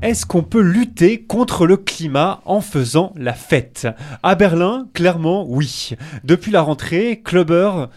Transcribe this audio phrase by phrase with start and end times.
[0.00, 3.88] Est-ce qu'on peut lutter contre le climat en faisant la fête?
[4.22, 5.90] À Berlin, clairement, oui.
[6.22, 7.88] Depuis la rentrée, clubbers,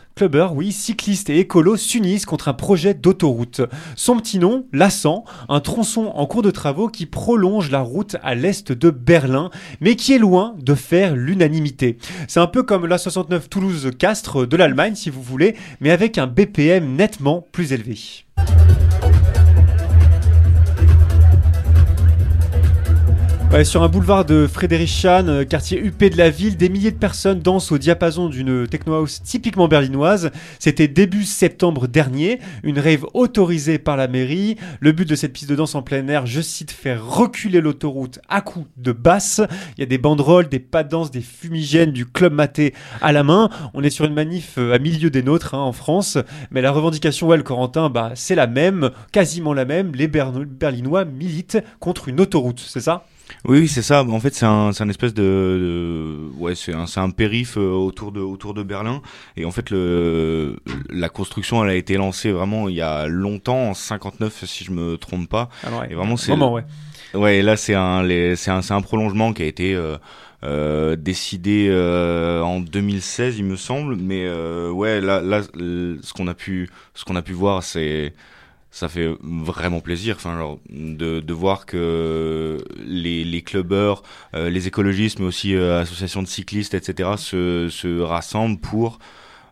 [0.55, 3.61] oui, cyclistes et écolos s'unissent contre un projet d'autoroute.
[3.95, 8.33] Son petit nom, l'Assan, un tronçon en cours de travaux qui prolonge la route à
[8.33, 11.99] l'est de Berlin, mais qui est loin de faire l'unanimité.
[12.27, 16.25] C'est un peu comme la 69 Toulouse-Castres de l'Allemagne, si vous voulez, mais avec un
[16.25, 18.25] BPM nettement plus élevé.
[23.51, 26.97] Ouais, sur un boulevard de Friedrichshain, euh, quartier huppé de la ville, des milliers de
[26.97, 30.31] personnes dansent au diapason d'une techno house typiquement berlinoise.
[30.57, 34.55] C'était début septembre dernier, une rave autorisée par la mairie.
[34.79, 38.19] Le but de cette piste de danse en plein air, je cite, faire reculer l'autoroute
[38.29, 39.41] à coups de basse.
[39.77, 43.11] Il y a des banderoles, des pas de danse, des fumigènes, du club maté à
[43.11, 43.49] la main.
[43.73, 46.17] On est sur une manif euh, à milieu des nôtres hein, en France,
[46.51, 49.91] mais la revendication, ouais, Corentin, bah, c'est la même, quasiment la même.
[49.93, 53.05] Les Ber- Berlinois militent contre une autoroute, c'est ça?
[53.45, 54.03] Oui, c'est ça.
[54.03, 57.57] En fait, c'est un, c'est un espèce de, de- ouais, c'est un, c'est un périph
[57.57, 59.01] euh, autour de, autour de Berlin.
[59.37, 60.57] Et en fait, le,
[60.89, 64.71] la construction, elle a été lancée vraiment il y a longtemps, en 59, si je
[64.71, 65.49] me trompe pas.
[65.63, 66.63] Alors, ouais, Et vraiment, c'est Vraiment, ouais.
[67.13, 69.97] Ouais, et là c'est un, les- c'est un, c'est un prolongement qui a été euh,
[70.43, 73.97] euh, décidé euh, en 2016, il me semble.
[73.97, 78.13] Mais euh, ouais, là, là, ce qu'on a pu, ce qu'on a pu voir, c'est
[78.71, 84.01] ça fait vraiment plaisir, enfin, genre, de, de voir que les, les clubbers,
[84.33, 88.99] euh, les écologistes, mais aussi euh, associations de cyclistes, etc., se, se rassemblent pour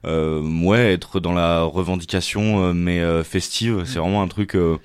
[0.05, 3.83] euh, ouais, être dans la revendication, euh, mais euh, festive.
[3.85, 4.77] C'est vraiment un truc euh,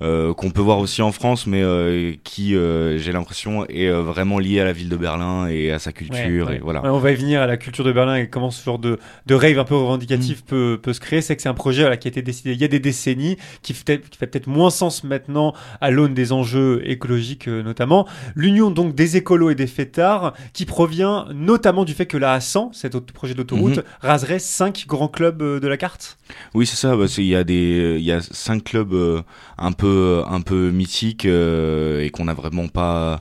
[0.00, 4.38] qu'on peut voir aussi en France, mais euh, qui, euh, j'ai l'impression, est euh, vraiment
[4.38, 6.46] lié à la ville de Berlin et à sa culture.
[6.46, 6.56] Ouais, ouais.
[6.56, 6.82] Et voilà.
[6.82, 8.98] Ouais, on va y venir à la culture de Berlin et comment ce genre de,
[9.26, 9.78] de rave un peu Mm.
[9.78, 11.20] revendicatif peut, peut se créer.
[11.20, 13.36] C'est que c'est un projet voilà, qui a été décidé il y a des décennies,
[13.62, 18.06] qui fait, qui fait peut-être moins sens maintenant à l'aune des enjeux écologiques euh, notamment.
[18.34, 22.72] L'union donc des écolos et des fêtards qui provient notamment du fait que la A100,
[22.72, 23.82] cet autre projet d'autoroute, Mhm.
[24.00, 26.16] raserait cinq grands clubs euh, de la carte?
[26.54, 26.96] Oui, c'est ça.
[26.96, 29.20] bah, Il y a des, il y a cinq clubs euh,
[29.58, 29.89] un peu,
[30.28, 33.20] un peu mythiques euh, et qu'on n'a vraiment pas,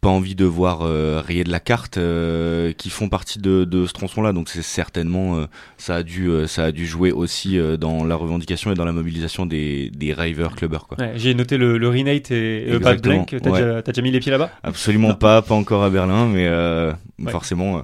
[0.00, 3.86] pas envie de voir euh, rayer de la carte, euh, qui font partie de, de
[3.86, 4.32] ce tronçon-là.
[4.32, 8.70] Donc c'est certainement, euh, ça a dû, ça a dû jouer aussi dans la revendication
[8.72, 10.98] et dans la mobilisation des, des ravers clubbers, quoi.
[10.98, 13.36] Ouais, J'ai noté le, le Renate et Exactement, Blank.
[13.42, 14.50] T'as déjà, mis les pieds là-bas?
[14.62, 17.32] Absolument pas, pas encore à Berlin, mais Ouais.
[17.32, 17.82] forcément euh,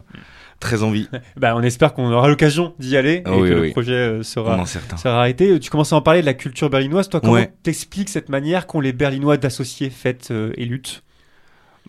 [0.61, 1.09] très envie.
[1.37, 4.23] bah, On espère qu'on aura l'occasion d'y aller et Ah oui, que le projet euh,
[4.23, 4.59] sera,
[5.05, 5.59] arrêté.
[5.61, 7.09] Tu commences à en parler de la culture berlinoise.
[7.09, 7.53] Toi, comment Ouais.
[7.63, 11.03] t'expliques cette manière qu'ont les Berlinois d'associer fête euh, et lutte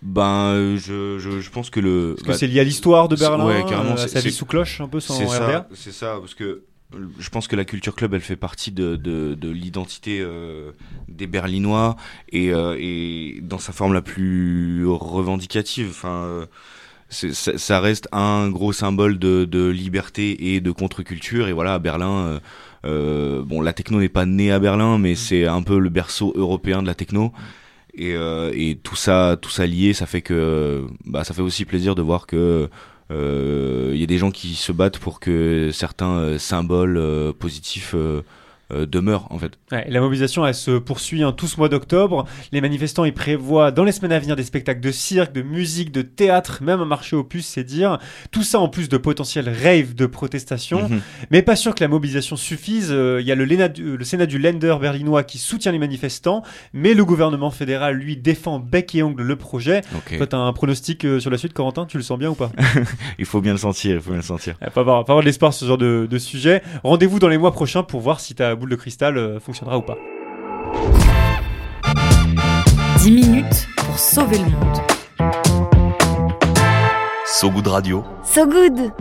[0.02, 2.14] Ben, euh, je, je, je pense que le.
[2.16, 4.80] Parce que bah, c'est lié à l'histoire de Berlin, ouais, carrément, sa vie sous cloche,
[4.80, 5.52] un peu sans C'est RDA.
[5.52, 6.64] ça, c'est ça, parce que
[7.18, 10.70] je pense que la culture club, elle fait partie de, de, de l'identité euh,
[11.08, 11.96] des Berlinois
[12.30, 15.88] et, euh, et dans sa forme la plus revendicative.
[15.90, 16.46] Enfin,
[17.08, 21.48] ça, ça reste un gros symbole de, de liberté et de contre-culture.
[21.48, 22.40] Et voilà, à Berlin, euh,
[22.84, 26.32] euh, bon, la techno n'est pas née à Berlin, mais c'est un peu le berceau
[26.36, 27.32] européen de la techno.
[27.94, 31.64] Et, euh, et tout ça, tout ça lié, ça fait que, bah, ça fait aussi
[31.64, 32.68] plaisir de voir que
[33.10, 37.32] euh, il y a des gens qui se battent pour que certains euh, symboles euh,
[37.32, 37.94] positifs
[38.72, 39.58] euh, euh, demeurent en fait.
[39.72, 42.24] Ouais, la mobilisation, elle se poursuit hein, tout ce mois d'octobre.
[42.52, 45.92] Les manifestants, ils prévoient dans les semaines à venir des spectacles de cirque, de musique,
[45.92, 47.98] de théâtre, même un marché aux puces, c'est dire.
[48.32, 50.88] Tout ça en plus de potentiels raves de protestation.
[50.88, 51.00] Mhm.
[51.30, 52.88] Mais pas sûr que la mobilisation suffise.
[52.90, 56.42] Euh, Il y a le, Léna- le Sénat du Länder berlinois qui soutient les manifestants,
[56.72, 59.82] mais le gouvernement fédéral, lui, défend bec et ongle le projet.
[59.94, 60.16] Ok.
[60.16, 61.86] Toi, t'as un pronostic euh, sur la suite, Corentin?
[61.86, 62.50] Tu le sens bien ou pas?
[63.18, 64.56] Il faut bien le sentir, il faut bien le sentir.
[64.62, 66.62] Euh, Pas avoir, pas avoir de l'espoir sur ce genre de, de sujet.
[66.84, 69.82] Rendez-vous dans les mois prochains pour voir si ta boule de cristal euh, fonctionnera ou
[69.82, 69.96] pas.
[72.98, 74.78] 10 minutes pour sauver le monde.
[77.26, 78.04] So Good Radio.
[78.24, 78.92] So good